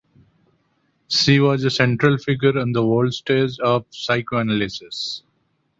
She 1.09 1.39
was 1.39 1.63
a 1.63 1.69
central 1.69 2.17
figure 2.17 2.57
on 2.57 2.71
the 2.71 2.83
world 2.83 3.13
stage 3.13 3.59
of 3.59 3.85
psychoanalysis. 3.91 5.21